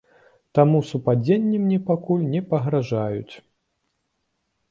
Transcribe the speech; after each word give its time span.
Таму 0.59 0.79
супадзенні 0.91 1.59
мне 1.65 1.77
пакуль 1.91 2.25
не 2.33 2.41
пагражаюць. 2.53 3.35